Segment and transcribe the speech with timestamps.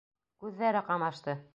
[0.45, 1.41] Күҙҙәре ҡамашты.